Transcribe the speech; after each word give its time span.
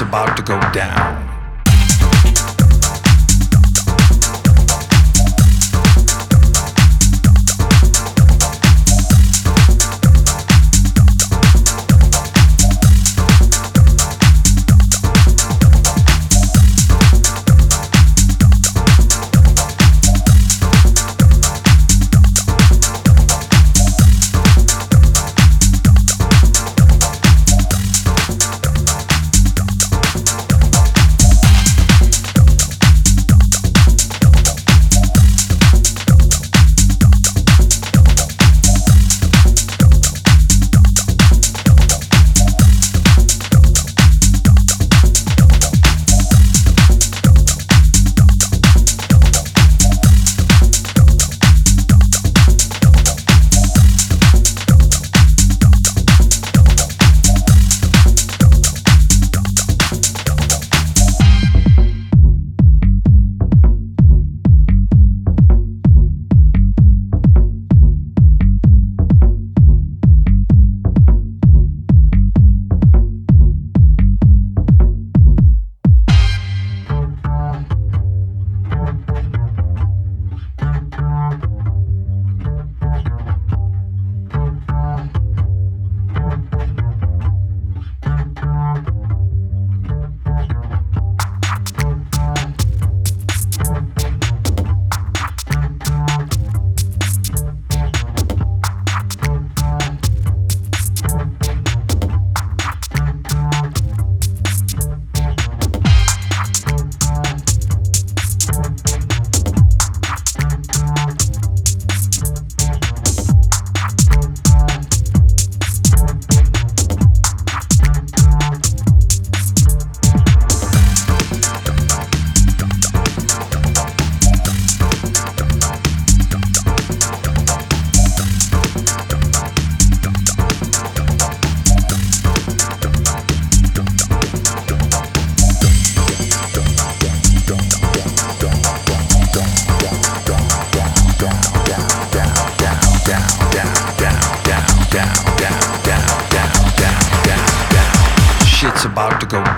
about 0.00 0.36
to 0.36 0.42
go 0.42 0.58
down. 0.72 1.39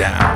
Down. 0.00 0.29